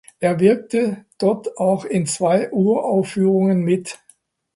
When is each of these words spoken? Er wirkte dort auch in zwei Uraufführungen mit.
Er 0.19 0.39
wirkte 0.39 1.05
dort 1.19 1.59
auch 1.59 1.85
in 1.85 2.07
zwei 2.07 2.51
Uraufführungen 2.51 3.61
mit. 3.61 3.99